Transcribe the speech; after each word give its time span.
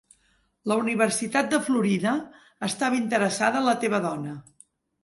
La 0.71 0.77
Universitat 0.83 1.51
de 1.53 1.59
Florida 1.67 2.15
estava 2.71 3.01
interessada 3.05 3.63
en 3.65 3.71
la 3.71 3.81
teva 3.87 4.03
dona. 4.11 4.37